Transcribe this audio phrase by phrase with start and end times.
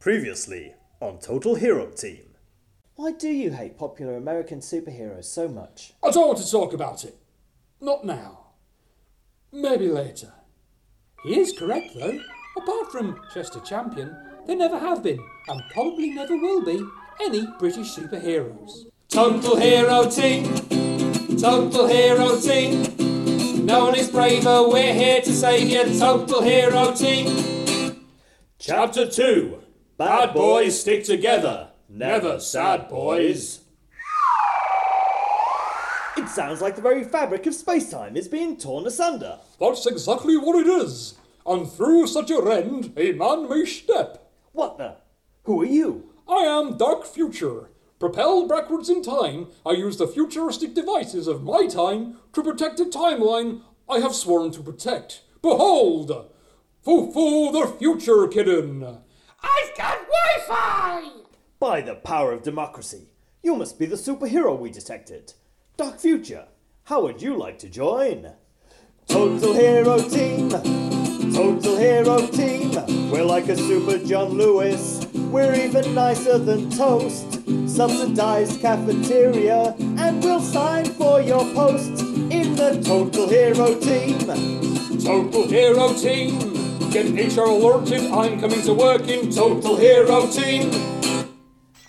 [0.00, 2.34] Previously on Total Hero Team.
[2.94, 5.92] Why do you hate popular American superheroes so much?
[6.02, 7.18] I don't want to talk about it.
[7.82, 8.46] Not now.
[9.52, 10.32] Maybe later.
[11.22, 12.18] He is correct, though.
[12.56, 14.16] Apart from Chester Champion,
[14.46, 16.82] there never have been, and probably never will be,
[17.22, 18.86] any British superheroes.
[19.10, 20.46] Total Hero Team!
[21.36, 23.66] Total Hero Team!
[23.66, 28.06] No one is braver, we're here to save you, Total Hero Team!
[28.58, 29.64] Chapter 2
[30.00, 33.60] Bad Boys Stick Together, Never Sad Boys.
[36.16, 39.40] It sounds like the very fabric of space-time is being torn asunder.
[39.60, 41.18] That's exactly what it is.
[41.44, 44.32] And through such a rend, a man may step.
[44.52, 44.96] What the?
[45.42, 46.14] Who are you?
[46.26, 47.68] I am Dark Future.
[47.98, 52.86] Propelled backwards in time, I use the futuristic devices of my time to protect a
[52.86, 55.24] timeline I have sworn to protect.
[55.42, 56.30] Behold!
[56.86, 59.02] Fufu the Future Kitten!
[59.42, 59.98] I've got
[60.46, 61.10] Wi-Fi!
[61.58, 63.08] By the power of democracy,
[63.42, 65.32] you must be the superhero we detected.
[65.76, 66.46] Dark Future,
[66.84, 68.32] how would you like to join?
[69.08, 70.50] Total Hero Team!
[71.32, 73.10] Total Hero Team!
[73.10, 75.06] We're like a super John Lewis.
[75.14, 77.40] We're even nicer than toast.
[77.68, 84.18] Subsidized cafeteria, and we'll sign for your post in the Total Hero Team.
[85.00, 86.59] Total Hero Team!
[86.90, 90.72] Get HR alerted, I'm coming to work in Total Hero Team!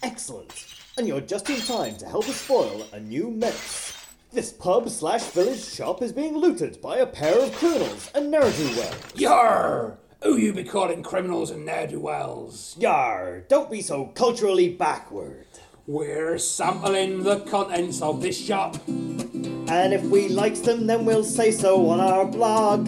[0.04, 0.68] Excellent.
[0.96, 3.98] And you're just in time to help us spoil a new menace.
[4.32, 8.94] This pub slash village shop is being looted by a pair of criminals and ne'er-do-well.
[9.16, 9.98] Yar!
[10.22, 12.76] Who you be calling criminals and ne'er-do-wells?
[12.78, 15.48] Yar, don't be so culturally backward.
[15.88, 18.78] We're sampling the contents of this shop.
[18.88, 22.88] And if we likes them, then we'll say so on our blog.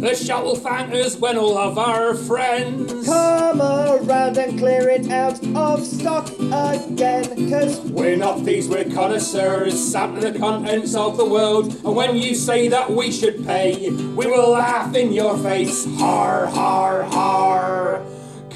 [0.00, 5.10] The shop will thank us when all of our friends Come around and clear it
[5.10, 11.26] out of stock again, cause We're not thieves, we're connoisseurs, sampling the contents of the
[11.26, 11.74] world.
[11.84, 15.84] And when you say that we should pay, we will laugh in your face.
[15.98, 18.02] Har, har, har.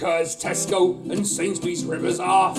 [0.00, 2.56] Cause Tesco and Sainsbury's rivers off.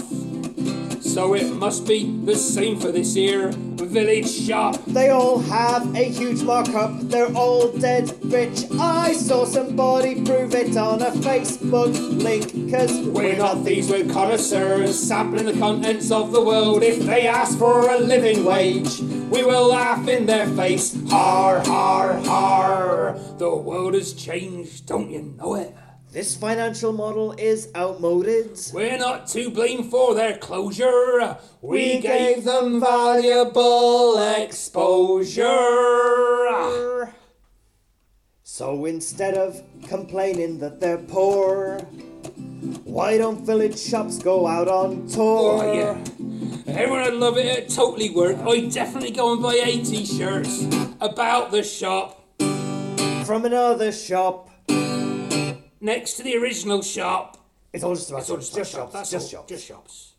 [1.02, 3.52] So it must be the same for this here
[3.96, 4.76] village shop.
[4.88, 6.92] they all have a huge markup.
[7.04, 8.66] They're all dead rich.
[8.78, 15.00] I saw somebody prove it on a Facebook link, cause We're not thieves, we're connoisseurs,
[15.00, 16.84] sampling the contents of the world.
[16.84, 19.00] If they ask for a living wage,
[19.32, 20.98] we will laugh in their face.
[21.10, 23.18] Har, har, har.
[23.38, 25.74] The world has changed, don't you know it?
[26.16, 28.58] This financial model is outmoded.
[28.74, 31.36] We're not to blame for their closure.
[31.62, 35.44] We gave them valuable exposure.
[38.44, 41.80] So instead of complaining that they're poor,
[42.86, 45.64] why don't village shops go out on tour?
[45.66, 45.98] Oh, yeah.
[46.66, 47.46] Everyone would love it.
[47.46, 48.38] It totally work.
[48.38, 50.64] I'd definitely go and buy eight t-shirts
[51.02, 52.26] about the shop
[53.26, 54.55] From another shop.
[55.86, 57.38] Next to the original shop.
[57.72, 58.50] It's all just about It's all shops.
[58.50, 58.94] just, Just shops.
[58.94, 59.12] shops.
[59.12, 59.40] Just all.
[59.42, 59.50] shops.
[59.50, 60.12] Just shops.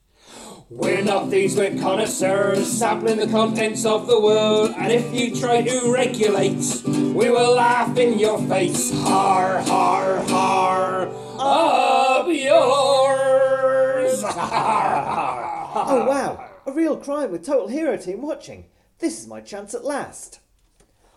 [0.68, 4.74] We're not these, we're connoisseurs, sampling the contents of the world.
[4.76, 8.92] And if you try to regulate, we will laugh in your face.
[9.02, 11.08] Har, har, har.
[11.38, 14.22] Up yours.
[15.78, 18.64] Oh wow, a real crime with Total Hero Team watching.
[18.98, 20.40] This is my chance at last.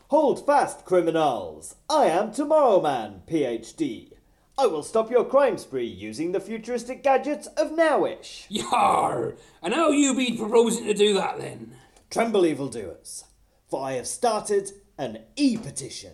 [0.10, 1.76] Hold fast, criminals.
[1.90, 4.12] I am Tomorrow Man, PhD.
[4.60, 8.46] I will stop your crime spree using the futuristic gadgets of Nowish.
[8.50, 9.36] Yar.
[9.64, 11.76] And how you be proposing to do that then?
[12.10, 13.24] Tremble, evildoers,
[13.70, 16.12] for I have started an e-petition.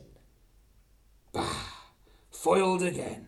[1.34, 1.56] Bah!
[2.30, 3.26] Foiled again.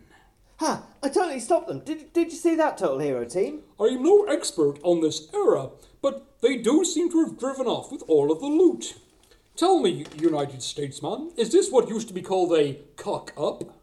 [0.57, 0.83] Ha!
[1.01, 1.79] I totally stopped them.
[1.79, 3.63] Did, did you see that, Total Hero Team?
[3.79, 8.03] I'm no expert on this era, but they do seem to have driven off with
[8.07, 8.93] all of the loot.
[9.55, 13.76] Tell me, United Statesman, is this what used to be called a cock up?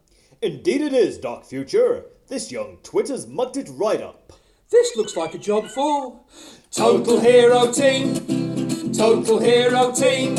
[0.45, 2.05] Indeed it is, Doc Future.
[2.27, 4.31] This young twitter's mucked it right up.
[4.69, 6.19] This looks like a job for.
[6.69, 10.37] Total Hero Team, Total Hero Team.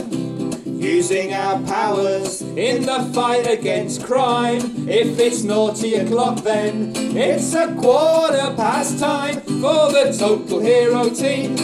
[0.64, 4.88] Using our powers in the fight against crime.
[4.88, 11.56] If it's naughty o'clock, then it's a quarter past time for the Total Hero Team.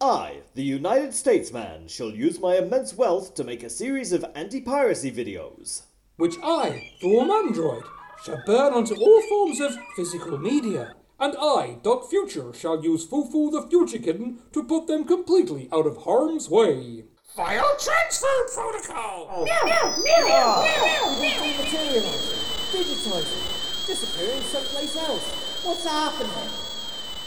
[0.00, 4.24] I, the United States man, shall use my immense wealth to make a series of
[4.34, 5.82] anti-piracy videos.
[6.20, 7.82] Which I, the Womandroid,
[8.22, 10.94] shall burn onto all forms of physical media.
[11.18, 15.86] And I, Doc Future, shall use Fufu the Future Kitten to put them completely out
[15.86, 17.04] of harm's way.
[17.34, 19.46] File transfer protocol.
[19.46, 20.66] Dematerializing, ah.
[22.70, 25.64] digitizing, disappearing someplace else.
[25.64, 26.50] What's happening?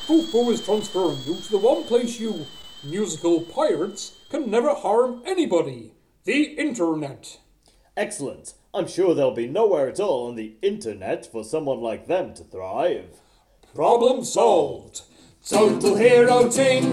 [0.06, 2.46] Foo is transferring you to the one place you
[2.84, 5.94] musical pirates can never harm anybody
[6.25, 7.39] the internet.
[7.95, 8.54] Excellent.
[8.74, 12.44] I'm sure there'll be nowhere at all on the internet for someone like them to
[12.44, 13.19] thrive.
[13.75, 15.01] Problem solved.
[15.48, 16.92] Total hero team.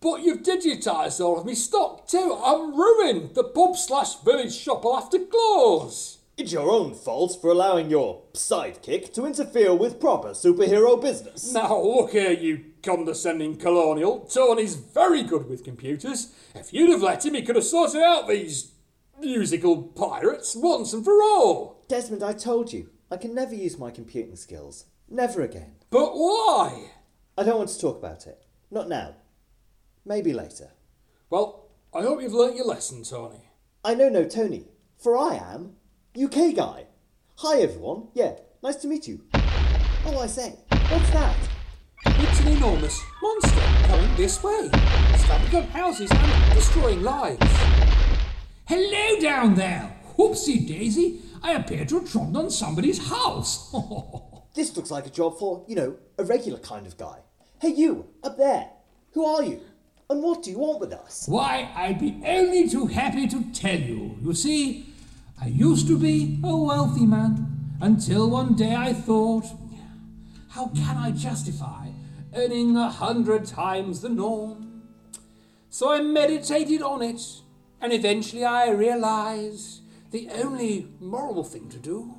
[0.00, 2.38] But you've digitised all of me stock too.
[2.42, 3.34] I'm ruined.
[3.34, 6.18] The pub slash village shop will have to close.
[6.36, 11.52] It's your own fault for allowing your sidekick to interfere with proper superhero business.
[11.52, 14.20] Now look here, you condescending colonial.
[14.20, 16.34] Tony's very good with computers.
[16.54, 18.73] If you'd have let him, he could have sorted out these
[19.24, 21.84] musical pirates once and for all.
[21.88, 24.84] Desmond, I told you, I can never use my computing skills.
[25.08, 25.76] Never again.
[25.90, 26.90] But why?
[27.36, 28.44] I don't want to talk about it.
[28.70, 29.14] Not now.
[30.04, 30.72] Maybe later.
[31.30, 33.48] Well, I hope you've learnt your lesson, Tony.
[33.84, 34.66] I know no Tony,
[34.98, 35.76] for I am
[36.20, 36.86] UK guy.
[37.38, 38.08] Hi everyone.
[38.14, 39.22] Yeah, nice to meet you.
[40.06, 41.36] Oh, I say, what's that?
[42.06, 44.68] It's an enormous monster coming this way,
[45.16, 48.03] stabbing up houses and destroying lives.
[48.66, 49.94] Hello down there!
[50.16, 53.74] Whoopsie daisy, I appear to have trodden on somebody's house.
[54.54, 57.18] This looks like a job for, you know, a regular kind of guy.
[57.60, 58.70] Hey, you, up there.
[59.12, 59.60] Who are you?
[60.08, 61.24] And what do you want with us?
[61.26, 64.16] Why, I'd be only too happy to tell you.
[64.22, 64.86] You see,
[65.42, 69.46] I used to be a wealthy man until one day I thought,
[70.50, 71.88] how can I justify
[72.34, 74.84] earning a hundred times the norm?
[75.68, 77.20] So I meditated on it,
[77.84, 82.14] and eventually I realized the only moral thing to do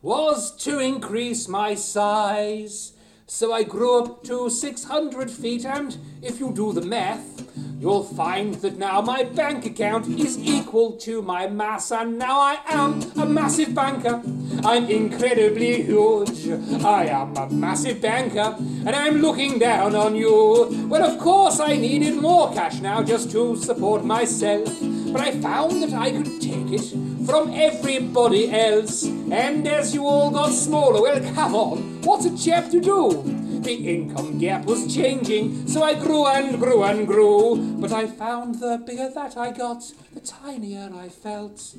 [0.00, 2.94] was to increase my size.
[3.26, 7.46] So I grew up to 600 feet, and if you do the math,
[7.78, 12.58] you'll find that now my bank account is equal to my mass, and now I
[12.66, 14.22] am a massive banker.
[14.64, 16.48] I'm incredibly huge.
[16.82, 20.86] I am a massive banker, and I'm looking down on you.
[20.88, 24.66] Well, of course, I needed more cash now just to support myself,
[25.12, 29.04] but I found that I could take it from everybody else.
[29.04, 33.22] And as you all got smaller, well, come on, what's a chap to do?
[33.60, 37.56] The income gap was changing, so I grew and grew and grew.
[37.78, 39.82] But I found the bigger that I got,
[40.14, 41.74] the tinier I felt.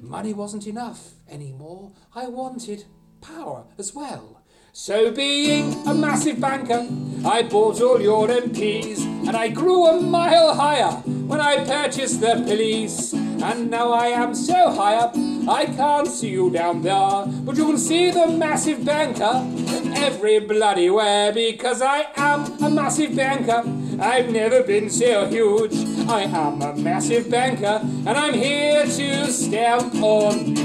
[0.00, 1.92] Money wasn't enough anymore.
[2.14, 2.84] I wanted
[3.20, 4.43] power as well.
[4.76, 6.84] So, being a massive banker,
[7.24, 10.90] I bought all your MPs and I grew a mile higher
[11.30, 13.12] when I purchased the police.
[13.12, 15.14] And now I am so high up,
[15.48, 19.46] I can't see you down there, but you can see the massive banker
[19.94, 23.62] every bloody where because I am a massive banker.
[24.00, 25.76] I've never been so huge.
[26.08, 30.56] I am a massive banker, and I'm here to stamp on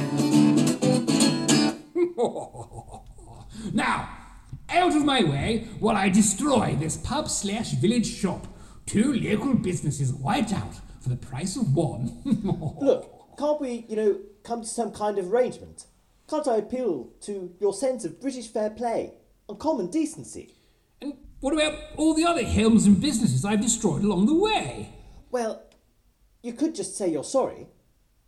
[2.15, 2.55] you.
[3.73, 4.09] now,
[4.69, 8.47] out of my way while I destroy this pub slash village shop.
[8.85, 12.21] Two local businesses wiped out for the price of one.
[12.81, 15.85] Look, can't we, you know, come to some kind of arrangement?
[16.29, 19.13] Can't I appeal to your sense of British fair play
[19.47, 20.55] and common decency?
[21.01, 24.89] and what about all the other homes and businesses I've destroyed along the way?
[25.31, 25.63] Well,
[26.43, 27.67] you could just say you're sorry,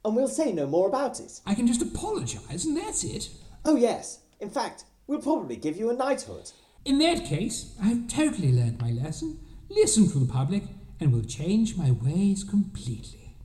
[0.05, 1.41] and we'll say no more about it.
[1.45, 3.29] I can just apologise and that's it.
[3.65, 4.19] Oh, yes.
[4.39, 6.51] In fact, we'll probably give you a knighthood.
[6.85, 10.63] In that case, I've totally learnt my lesson, listened to the public,
[10.99, 13.35] and will change my ways completely.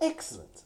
[0.00, 0.64] Excellent.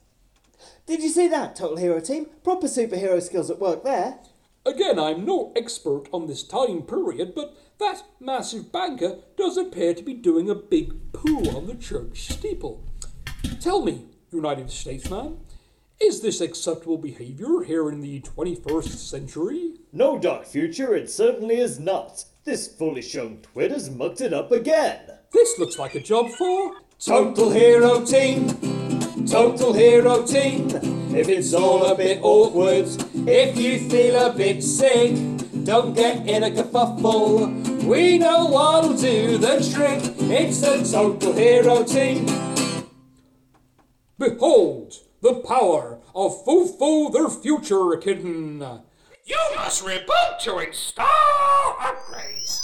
[0.86, 2.26] Did you see that, Total Hero Team?
[2.42, 4.18] Proper superhero skills at work there.
[4.66, 10.02] Again, I'm no expert on this time period, but that massive banker does appear to
[10.02, 12.82] be doing a big poo on the church steeple.
[13.60, 15.38] Tell me, United States man,
[16.00, 19.74] is this acceptable behavior here in the 21st century?
[19.92, 22.24] No, Dark Future, it certainly is not.
[22.44, 25.00] This foolish young twit has mucked it up again.
[25.32, 26.72] This looks like a job for.
[26.98, 28.48] Total hero team.
[29.26, 30.68] Total hero team.
[31.14, 32.86] If it's all a bit awkward,
[33.28, 35.14] if you feel a bit sick,
[35.64, 37.84] don't get in a kerfuffle.
[37.84, 40.00] We know what'll do the trick.
[40.30, 42.26] It's the total hero team.
[44.18, 48.60] Behold the power of Fufu their future kitten.
[49.24, 51.06] You must reboot to install
[51.80, 52.60] upgrades.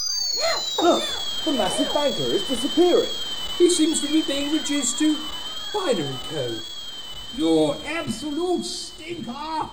[0.83, 1.03] Look,
[1.47, 3.09] the massive banker is disappearing.
[3.57, 5.17] He seems to be being reduced to
[5.73, 6.61] binary code.
[7.35, 9.71] You absolute stinker!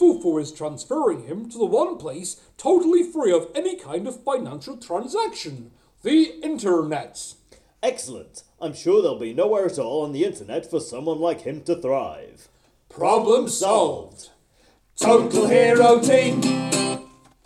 [0.00, 4.78] Fufu is transferring him to the one place totally free of any kind of financial
[4.78, 7.34] transaction the internet.
[7.82, 8.42] Excellent.
[8.60, 11.76] I'm sure there'll be nowhere at all on the internet for someone like him to
[11.76, 12.48] thrive.
[12.88, 14.30] Problem solved.
[14.98, 16.40] Total Hero Team.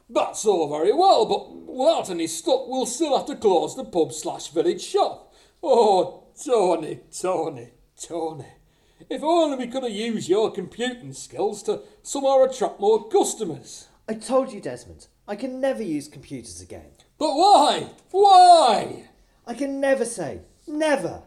[0.09, 4.13] That's all very well, but without any stock, we'll still have to close the pub
[4.13, 5.35] slash village shop.
[5.63, 7.71] Oh, Tony, Tony,
[8.01, 8.47] Tony.
[9.09, 13.89] If only we could have used your computing skills to somehow attract more customers.
[14.09, 16.91] I told you, Desmond, I can never use computers again.
[17.19, 17.91] But why?
[18.11, 19.10] Why?
[19.51, 21.23] I can never say, never.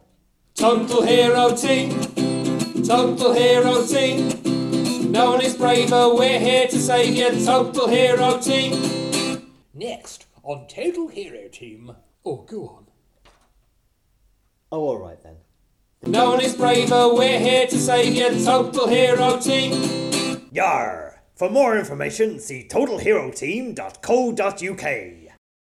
[0.56, 1.90] Total Hero Team.
[2.86, 5.12] Total Hero Team.
[5.12, 7.46] No one is braver, we're here to save you.
[7.46, 9.52] Total Hero Team.
[9.74, 11.94] Next on Total Hero Team.
[12.24, 12.86] Oh, go on.
[14.72, 15.36] Oh, alright then.
[16.06, 18.42] No one is braver, we're here to save you.
[18.42, 20.48] Total Hero Team.
[20.50, 21.22] Yar!
[21.36, 25.23] For more information, see totalheroteam.co.uk.